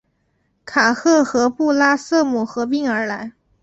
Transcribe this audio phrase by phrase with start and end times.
[0.65, 3.33] 卡赫和布拉瑟姆合并而来。